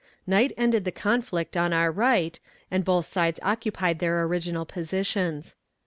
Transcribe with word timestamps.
Night 0.25 0.51
ended 0.57 0.83
the 0.83 0.91
conflict 0.91 1.55
on 1.55 1.73
our 1.73 1.91
right, 1.91 2.39
and 2.71 2.83
both 2.83 3.05
sides 3.05 3.39
occupied 3.43 3.99
their 3.99 4.23
original 4.23 4.65
positions. 4.65 5.53